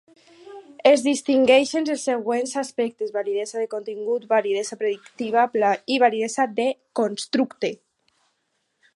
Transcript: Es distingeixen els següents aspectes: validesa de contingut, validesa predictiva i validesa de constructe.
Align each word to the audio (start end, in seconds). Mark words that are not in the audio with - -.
Es 0.91 1.01
distingeixen 1.07 1.83
els 1.95 2.05
següents 2.07 2.53
aspectes: 2.61 3.11
validesa 3.17 3.61
de 3.63 3.67
contingut, 3.73 4.25
validesa 4.31 4.77
predictiva 4.79 5.43
i 5.97 6.01
validesa 6.05 6.47
de 6.61 6.65
constructe. 7.01 7.71